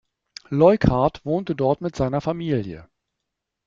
Leuckart 0.49 1.23
wohnte 1.27 1.53
dort 1.55 1.81
mit 1.81 1.95
seiner 1.95 2.21
Familie. 2.21 2.89